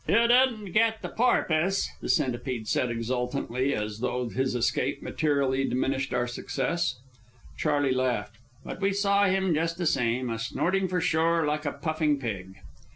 [0.07, 6.11] "You didn't get the Porpoise," the Centipede said exultantly, as though his escape materially diminished
[6.11, 6.95] our success.
[7.55, 8.33] Charley laughed.
[8.65, 12.55] "But we saw him just the same, a snorting for shore like a puffing pig."